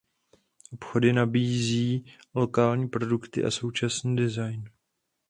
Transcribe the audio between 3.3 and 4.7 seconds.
a současný design.